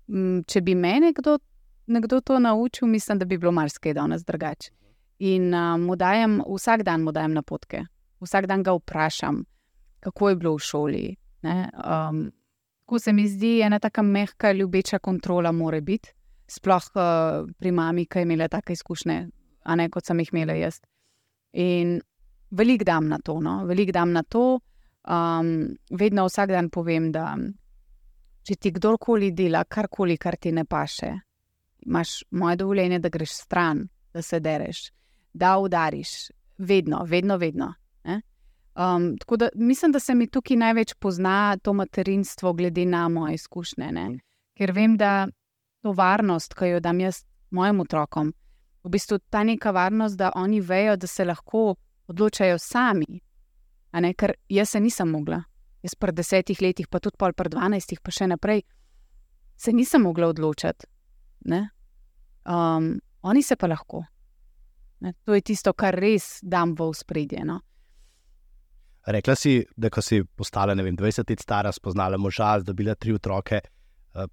[0.06, 1.38] Mm, Če bi me nekdo,
[1.86, 4.70] nekdo to naučil, mislim, da bi bilo marsikaj danes drugače.
[5.18, 7.84] In um, mu dajem, vsak dan mu dajem napotke,
[8.20, 9.44] vsak dan ga vprašam,
[10.00, 11.16] kako je bilo v šoli.
[11.42, 12.32] ne, Um,
[12.84, 16.10] Ko se mi zdi, ena tako mehka, ljubeča kontrola mora biti,
[16.46, 19.28] sploh uh, pri mami, ki je imela take izkušnje,
[19.64, 20.82] a ne kot sem jih imela jaz.
[21.52, 22.00] In
[22.50, 23.64] veliko dam na to, no?
[23.64, 24.60] veliko dam na to.
[25.04, 27.34] Um, vedno vsak dan povem, da
[28.44, 31.10] če ti kdorkoli dela karkoli, kar ti ne paše,
[31.86, 34.90] imaš moje dovoljenje, da greš stran, da se dereš,
[35.34, 36.08] da udariš,
[36.58, 37.74] vedno, vedno, vedno.
[38.04, 38.22] ne.
[38.74, 43.34] Um, tako da mislim, da se mi tukaj največ pozna to materinstvo, glede na moje
[43.34, 43.92] izkušnje.
[43.92, 44.18] Ne?
[44.54, 45.28] Ker vem, da
[45.82, 48.32] to varnost, ki jo dam jaz mojim otrokom,
[48.84, 51.74] v bistvu ta neka varnost, da oni vejo, da se lahko
[52.06, 53.20] odločajo sami.
[54.16, 55.42] Ker jaz se nisem mogla.
[55.82, 58.62] Jaz pred desetih letih, pa tudi pol pred dvanajstih, pa še naprej,
[59.56, 60.86] se nisem mogla odločiti.
[61.44, 61.68] Ne?
[62.44, 64.04] Um, oni se pa lahko.
[65.24, 67.44] To je tisto, kar res dam v spredje.
[67.44, 67.60] No?
[69.04, 73.60] Rekla si, da ko si postala vem, 20 let stara, spoznala moža, dobila tri otroke,
[73.60, 74.26] eh,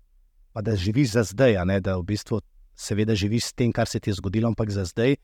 [0.53, 2.39] pa da živiš za zdaj, ne, da v bistvu
[2.75, 5.17] seveda živiš s tem, kar se ti je zgodilo, ampak za zdaj.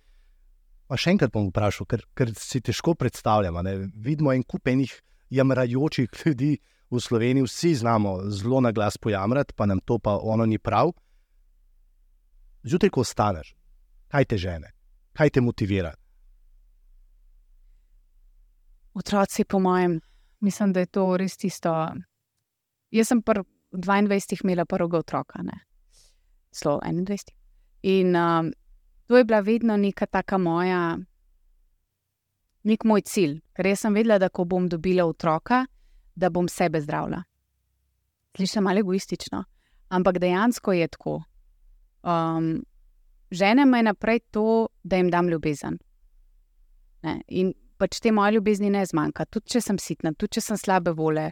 [0.88, 3.56] Pa še enkrat bom vprašal, ker, ker si težko predstavljam.
[3.58, 3.76] a ne.
[3.96, 4.92] Vidimo en kup enih
[5.30, 6.58] jamrajočih ljudi
[6.92, 10.92] v Sloveniji, vsi znamo zelo na glas pojamrati, pa nam to pa ono ni prav.
[12.64, 13.56] Zjutraj, ko ostaneš,
[14.08, 14.72] kaj te žene,
[15.18, 15.94] kaj te motivira?
[18.94, 20.00] Otroci, po mojem,
[20.40, 21.74] mislim, da je to res tisto.
[22.92, 25.60] Jaz sem pri 22 imela prvega otroka, ne,
[26.54, 27.34] zelo 21.
[27.84, 28.52] In um,
[29.08, 30.98] to je bila vedno neka taka moja,
[32.64, 35.66] nek moj cilj, ker jaz sem vedela, da ko bom dobila otroka,
[36.16, 37.22] da bom sebe zdravila.
[38.38, 39.44] Slišim malo egoistično,
[39.90, 41.22] ampak dejansko je tako.
[42.04, 42.62] Um,
[43.32, 45.78] žene me naprej to, da jim dam ljubezen.
[47.04, 47.22] Ne?
[47.28, 50.94] In pač te moje ljubezni ne zmanjka, tudi če sem sitna, tudi če sem slabe
[50.98, 51.30] vole,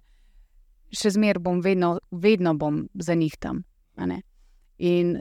[0.93, 3.63] še zmeraj bom vedno, vedno bom za njih tam.
[4.77, 5.15] In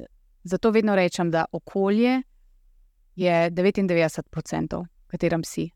[0.44, 2.22] zato vedno rečem, da okolje
[3.16, 5.70] je 99%, v katerem si.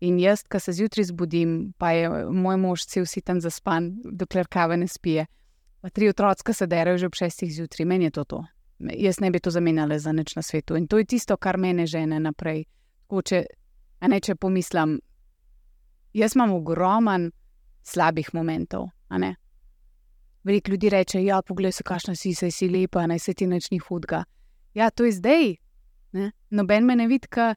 [0.00, 4.48] In jaz, ki se zjutraj zbudim, pa je moj mož cel si tam zaspan, dokler
[4.48, 5.26] kave ne spije.
[5.80, 8.42] Pa tri otroci, ki se derajo že ob šestih zjutraj, meni je to to.
[8.78, 10.76] Jaz ne bi to zamenjala za nič na svetu.
[10.76, 12.64] In to je tisto, kar mene žene naprej.
[13.06, 13.44] Tako, če,
[14.00, 14.98] a ne če pomislim,
[16.12, 17.30] jaz imam ogromen
[17.86, 18.88] slabih momentov.
[20.46, 23.70] Veliko ljudi reče, ja, poglej se, kakšna si, saj si lepa, naj se ti nič
[23.70, 24.24] ni hudga.
[24.74, 25.56] Ja, to je zdaj.
[26.12, 26.30] Ne?
[26.50, 27.54] Noben me ne vidi, ka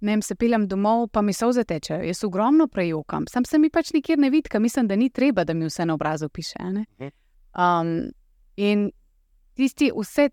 [0.00, 2.04] ne vem, se peljem domov, pa mi solze tečejo.
[2.06, 5.44] Jaz ogromno prejokam, sam se mi pač nikjer ne vidi, ka mislim, da ni treba,
[5.44, 6.58] da mi vse na obrazu piše.
[6.62, 7.10] Mhm.
[7.58, 8.10] Um,
[8.56, 8.90] in
[9.54, 10.28] tisti, vse,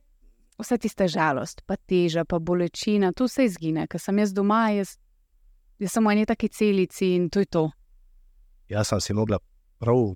[0.59, 4.95] vse tiste žalost, pa teža, pa bolečina, to vse izgine, ker sem jaz doma, jaz,
[5.79, 7.65] jaz sem v eni taki celici in to je to.
[8.69, 9.39] Jaz sem si mogla
[9.79, 10.15] prav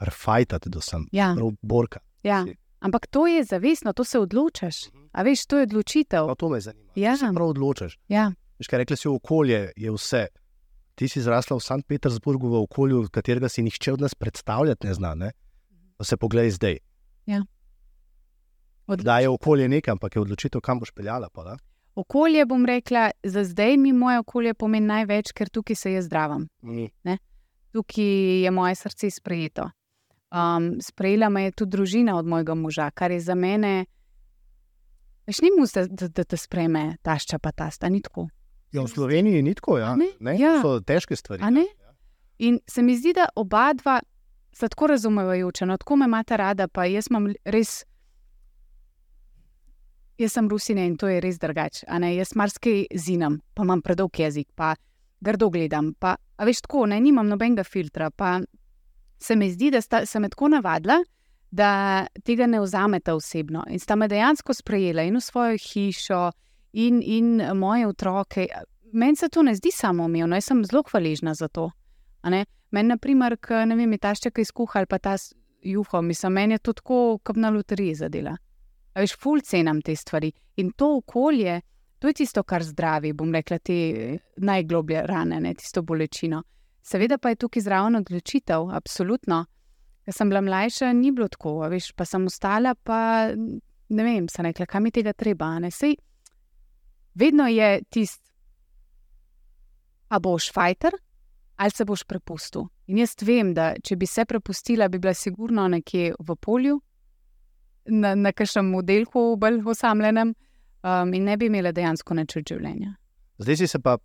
[0.00, 2.00] refajtati, da sem Ja, prav borka.
[2.22, 2.44] ja.
[2.80, 4.76] Ampak to je zavestno, to se odločaš.
[5.12, 6.26] A veš, to je odločitev.
[6.26, 6.92] No, to me zanima.
[6.94, 7.16] Ja.
[7.16, 7.98] Se prav odločiš.
[8.08, 10.26] Ja, Veš, kaj rekli si, okolje je vse.
[10.94, 14.94] Ti si zrasla v Sankt Petersburgu, v okolju, katerega si nihče od nas predstavljati ne
[14.94, 15.14] zna.
[15.14, 15.32] Ne?
[15.96, 16.78] Pa se poglej zdaj.
[18.88, 21.28] Odloč- Da je okolje nekaj, ampak je odločitev, kam boš peljala.
[21.28, 21.56] Pa, da?
[21.94, 26.48] Okolje bom rekla, za zdaj mi moje okolje pomeni največ, ker tukaj se jaz zdravam.
[27.72, 28.04] Tukaj
[28.40, 29.70] je moje srce sprejeto.
[30.30, 33.84] Um, sprejela me je tudi družina od mojega moža, kar je za mene.
[35.26, 38.28] Veš, ni mu, da, da, da te spreme tašča pa tasta, ni tako.
[38.72, 39.92] Ja, v Sloveniji ni tako, ja.
[39.92, 40.06] A ne?
[40.20, 40.36] Ne?
[40.38, 40.60] Ja.
[40.62, 41.42] So težke stvari.
[41.42, 41.92] Ja.
[42.38, 44.00] In se mi zdi, da oba dva
[44.52, 47.84] sta tako razumevajoča, no tako me imata rada, pa jaz imam res.
[50.18, 51.86] Jaz sem Rusina in to je res drugače.
[51.86, 54.74] Jaz marsikaj zinam, pa imam predolg jezik, pa
[55.20, 55.92] grdo gledam.
[55.94, 58.10] Pa, a veš tako, ne nimam nobenega filtra.
[58.10, 58.40] Pa
[59.18, 60.98] se mi zdi, da sta se me tako navadila,
[61.50, 63.62] da tega ne vzameta osebno.
[63.70, 66.30] In sta me dejansko sprejela in v svojo hišo,
[66.72, 68.46] in, in moje otroke.
[68.92, 71.70] Meni se to ne zdi samoumevno, jaz sem zelo hvaležna za to.
[72.24, 75.16] Meni, na primer, ne vem, ta še kaj skuhal, pa ta
[75.62, 78.36] juho, mislim, meni je to tako, kot na loteriji zadela.
[78.98, 80.32] A veš, ful cenam te stvari.
[80.58, 81.60] In to okolje,
[82.02, 83.78] to je tisto, kar zdravi, bom rekla, te
[84.42, 86.42] najgloblje rane, ne, tisto bolečino.
[86.82, 89.44] Seveda pa je tukaj zraven odločitev, absolutno.
[90.02, 94.48] Ker sem bila mlajša, ni bilo tako, veš, pa sem ostala, pa ne vem, sem
[94.48, 95.52] rekla, kam mi tega treba.
[95.62, 95.70] Ne?
[95.70, 95.94] Sej,
[97.14, 98.24] vedno je tisto,
[100.08, 100.96] a boš fajter
[101.58, 102.68] ali se boš prepustil.
[102.86, 106.76] In jaz vem, da če bi se prepustila, bi bila sigurno nekje v polju,
[107.88, 110.34] na, na kakšnem modelku, bolj osamljenem,
[110.82, 112.94] um, in ne bi imela dejansko načrt življenja.
[113.38, 113.96] Zdaj si se pa,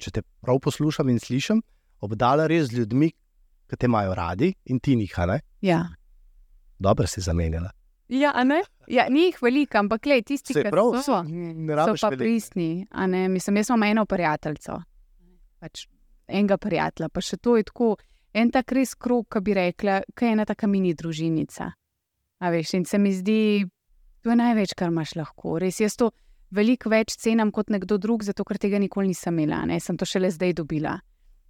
[0.00, 1.62] če te prav poslušam in slišim,
[2.04, 3.10] obdala res z ljudmi,
[3.70, 5.14] ki te imajo radi in ti njih?
[5.64, 5.84] Ja.
[6.78, 7.70] Dobro si zamenjala.
[8.08, 8.32] Ja?
[8.88, 11.22] Ja, ni jih veliko, ampak le tisti, ki prav, so.
[11.24, 12.20] So rabiš pa veliko.
[12.20, 14.76] pristni, ne, mislim, jaz imam eno prijateljico,
[15.60, 15.86] pač
[16.28, 17.94] enega prijatelja, pa še to je tako,
[18.34, 21.70] en tak res krog, ki bi rekla, kaj je ena taka mini družinica.
[22.40, 23.64] A veš, in se mi zdi,
[24.22, 25.58] to je največ, kar imaš lahko.
[25.58, 26.10] Res jaz to
[26.54, 30.04] veliko več cenim kot nekdo drug, zato ker tega nikoli nisem imela, ne, sem to
[30.06, 30.98] šele zdaj dobila,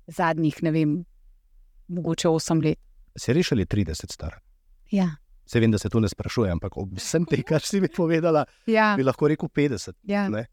[0.06, 0.94] zadnjih, ne vem,
[1.88, 2.78] mogoče 8 let.
[3.16, 4.38] Si rešili 30 star.
[4.90, 5.08] Ja.
[5.46, 8.44] Se vem, da se to ne sprašuje, ampak ob vsem tem, kar si mi povedala,
[8.66, 9.92] Ja, bi lahko rekel 50.
[10.08, 10.46] ja, Ne?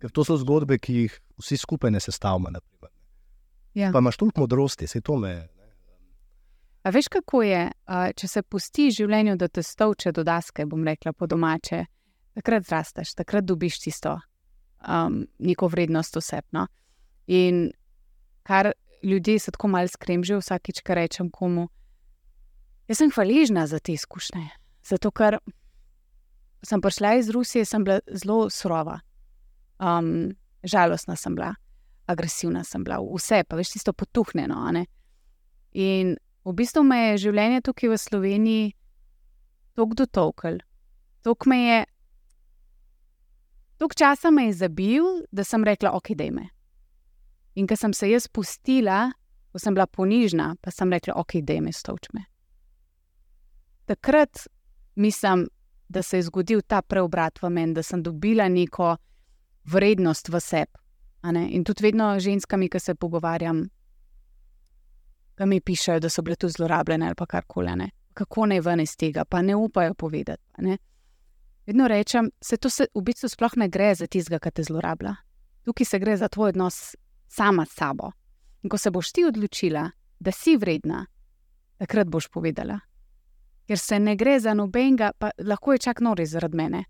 [0.00, 2.60] Ker to so zgodbe, ki jih vsi skupaj ne sestavljamo.
[3.74, 3.90] ja.
[3.92, 5.48] Pa imaš toliko modrosti, se to me.
[6.86, 7.62] A veš, kako je,
[8.14, 11.80] če se pusti življenju, da te stovče do daske, bom rekla po domače,
[12.38, 14.12] takrat zrasteš, takrat dobiš tisto
[14.86, 16.66] um, neko vrednost osebno.
[17.26, 17.72] In
[18.46, 18.70] kar
[19.02, 21.66] ljudje se tako malo skremžijo, vsakič, kar rečem komu.
[22.86, 24.44] Jaz sem hvaležna za te izkušnje.
[24.86, 25.40] Zato, ker
[26.62, 29.00] sem prišla iz Rusije, sem bila zelo surova,
[29.82, 30.30] um,
[30.62, 31.50] žalostna sem bila,
[32.06, 34.62] agresivna sem bila, vse pa veš, tisto potuhnjeno.
[35.74, 36.14] In
[36.46, 38.66] v bistvu me je življenje tukaj v Sloveniji
[39.76, 40.58] tako dotolklo,
[41.26, 41.84] tako me je.
[43.76, 46.46] Tok časa me je zabil, da sem rekla, ok, dej me.
[47.60, 49.10] In ker sem se jaz spustila,
[49.52, 52.24] ko sem bila ponižna, pa sem rekla, ok, dej me, stovč me.
[53.84, 54.46] Takrat
[54.96, 55.44] mislim,
[55.88, 58.96] da se je zgodil ta preobrat v meni, da sem dobila neko
[59.64, 60.72] vrednost v sebi.
[61.22, 61.48] a ne.
[61.50, 63.66] In tudi vedno z ženskami, ki se pogovarjam,
[65.36, 67.76] ki mi pišejo, da so bile tu zlorabljene ali pa karkoli.
[67.76, 67.90] ne.
[68.14, 70.42] Kako naj ven iz tega, pa ne upajo povedati.
[70.58, 70.78] ne.
[71.66, 75.16] Vedno rečem, se to se v bistvu sploh ne gre za tistega, ki te zlorablja.
[75.64, 76.94] Tukaj se gre za tvoj odnos
[77.28, 78.12] sama s sabo.
[78.62, 81.06] In ko se boš ti odločila, da si vredna,
[81.78, 82.78] takrat boš povedala.
[83.66, 86.84] Ker se ne gre za nobenega, pa lahko je čak nori zaradi mene.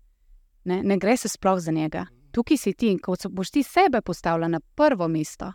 [0.63, 2.05] Ne, ne gre se sploh za njega.
[2.31, 5.53] Tukaj si ti ko boš ti sebe postavila na prvo mesto,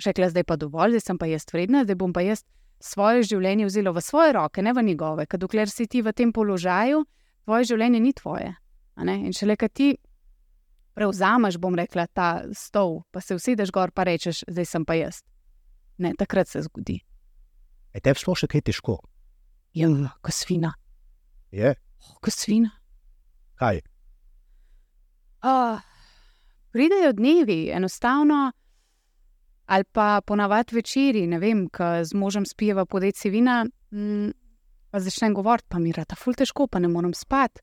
[0.00, 2.44] rekla, zdaj pa dovolj, zdaj sem pa jaz vredna, zdaj bom pa jaz
[2.82, 6.32] svoje življenje vzela v svoje roke, ne v njegove, ker dokler si ti v tem
[6.32, 7.04] položaju,
[7.44, 8.54] tvoje življenje ni tvoje.
[8.98, 9.88] In če le kaj ti
[10.94, 15.22] prevzameš, bom rekla, ta stol, pa se usedeš gor, pa rečeš, zdaj sem pa jaz.
[16.02, 17.00] Ne, takrat se zgodi.
[17.92, 18.98] Je tebi sploh še kaj težko?
[19.76, 19.88] Ja,
[20.20, 20.74] ko svina.
[21.52, 21.72] Je.
[22.02, 22.72] Oh, ko svina.
[23.60, 23.80] Kaj?
[25.42, 25.80] Uh,
[26.72, 28.50] pridejo dnevi, enostavno,
[29.66, 34.30] ali pa ponavadi večeri, ne vem, ko z možem spijeva po deci vina, mm,
[34.90, 37.60] pa začnem govoriti, pa mi je ta ful težko, pa ne morem spati.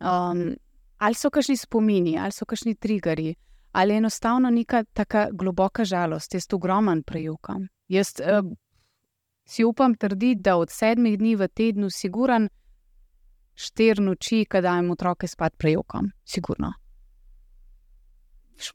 [0.00, 0.56] Um,
[0.98, 3.34] ali so kakšni spomini, ali so kakšni triggeri,
[3.72, 7.68] ali enostavno neka tako globoka žalost, jaz ogromen prejukam.
[7.88, 8.52] Jaz uh,
[9.46, 12.48] si upam trditi, da od sedmih dni v tednu, siguran,
[13.54, 16.72] štiri noči, kadaj dajem otroke spat, prejukam, sigurno.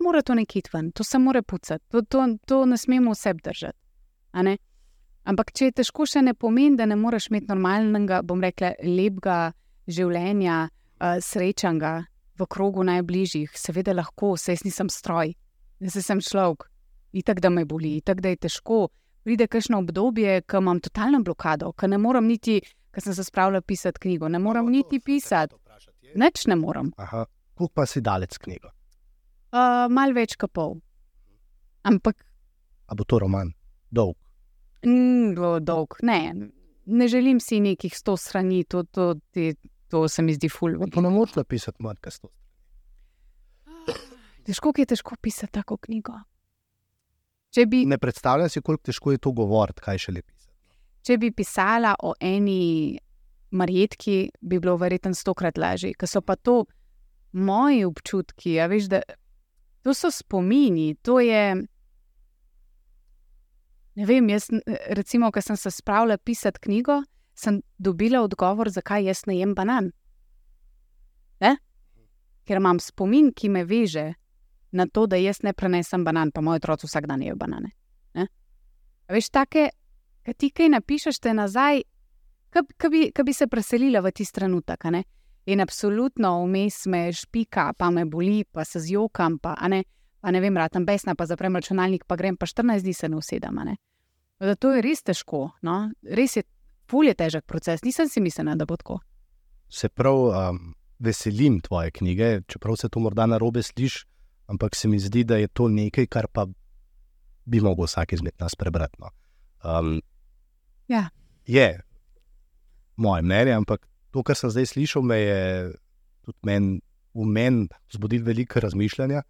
[0.03, 3.77] Mora to nekaj ven, to se mora pucati, to, to, to ne smemo vse držati.
[5.27, 9.51] Ampak, če je težko, še ne pomeni, da ne moreš imeti normalnega, bom rekla, lepega
[9.91, 11.97] življenja, uh, srečanga
[12.37, 15.33] v krogu najbližjih, seveda lahko, se jaz nisem stroj,
[15.83, 16.69] jaz sem človek,
[17.17, 18.87] itak da me boli, itak da je težko.
[19.27, 22.61] Pride kakšno obdobje, ko imam totalno blokado, ko ne morem niti,
[22.95, 25.57] ko sem se spravila pisati knjigo, ne morem no, niti pisati.
[26.15, 26.93] Neč ne morem.
[27.57, 28.71] Kuk pa si dalec knjigo?
[29.53, 30.77] Uh, mal več kot pol.
[31.87, 32.19] Ampak.
[32.87, 33.53] A bo to roman?
[33.91, 34.17] Dolg.
[34.83, 35.95] Mm, dolg.
[36.03, 36.51] Ne,
[36.85, 39.53] ne želim si nekih sto strani, to, to, te,
[39.87, 40.87] To se mi zdi fulno.
[40.91, 42.31] To ne moreš napisati, manj kot sto.
[44.47, 46.15] Težko je težko pisati tako knjigo.
[47.67, 50.33] Bi, ne predstavljam si, koliko težko je to govoriti, kaj še lepi.
[51.07, 52.99] Če bi pisala o eni
[53.55, 56.65] marjetki, bi bilo verjetno stokrat lažje, ker so pa to
[57.31, 58.57] moji občutki.
[58.59, 59.01] Ja, veš, da,
[59.87, 61.55] to so spomini, to je.
[63.95, 64.49] Ne vem, jaz,
[64.89, 66.99] recimo, ko sem se spravila pisati knjigo,
[67.33, 69.87] sem dobila odgovor, zakaj jaz ne jem banan.
[71.39, 71.55] Ne?
[72.43, 74.11] Ker imam spomin, ki me veže
[74.75, 77.71] na to, da jaz ne prenesem banan, pa moj otrok vsak dan je banane.
[79.07, 79.69] Veš, take,
[80.27, 81.85] ki ti kaj napišeš, te nazaj,
[82.51, 84.83] ki bi, bi se preselila v tisti trenutek.
[85.47, 89.83] In absolutno vmes me špika, pa me boli, pa se zjokam, pa ne,
[90.19, 93.17] pa ne vem, ratam besna, pa zaprem računalnik, pa grem pa 14 dni se ne
[93.17, 93.61] usedem.
[94.39, 95.47] Zato je res težko.
[95.63, 95.79] No?
[96.03, 96.43] Res je
[96.87, 99.01] Pul je težek proces, nisem si mislila, da bo tako.
[99.67, 100.59] Se prav um,
[101.03, 104.05] veselim tvoje knjige, čeprav se to morda na robe sliši,
[104.47, 106.45] ampak se mi zdi, da je to nekaj, kar pa
[107.45, 108.87] bi lahko vsak izmed nas prebral.
[109.03, 109.11] No.
[109.63, 109.99] Um,
[110.87, 111.09] ja.
[111.45, 111.67] Je
[112.95, 113.83] moje mnenje, ampak
[114.17, 115.41] to, kar sem zdaj slišal, me je
[116.25, 116.77] tudi men,
[117.13, 119.21] v meni zbudilo veliko razmišljanja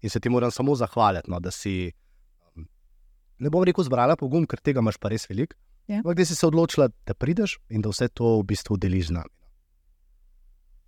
[0.00, 1.92] in se ti moram samo zahvaliti, no, da si.
[3.40, 5.56] Ne bom rekel, zbrala pogum, ker tega imaš pa res veliko.
[5.88, 6.00] Ja.
[6.04, 9.32] Kdaj si se odločila, da prideš in da vse to v bistvu deliš z nami?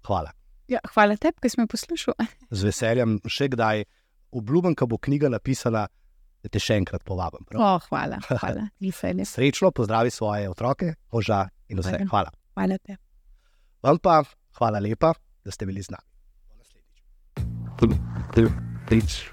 [0.07, 0.33] Hvala.
[0.71, 2.17] Ja, hvala tebi, ki si me poslušal.
[2.51, 3.85] Z veseljem, še kdaj
[4.33, 5.87] obljubim, da bo knjiga napisana,
[6.43, 7.45] da te še enkrat povabim.
[7.57, 8.69] O, hvala, hvala.
[9.35, 12.05] Srečno, pozdravi svoje otroke, moža in vse.
[12.09, 12.33] Hvala.
[12.57, 13.01] Hvala tebi.
[13.83, 14.23] Vam pa
[14.59, 15.13] hvala lepa,
[15.45, 16.07] da ste bili z nami.
[17.79, 19.33] Do naslednjič.